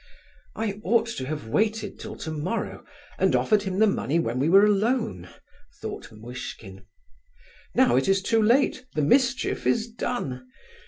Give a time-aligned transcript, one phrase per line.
[0.55, 2.83] "I ought to have waited till to morrow
[3.19, 5.29] and offered him the money when we were alone,"
[5.79, 6.87] thought Muishkin.
[7.75, 10.47] "Now it is too late, the mischief is done!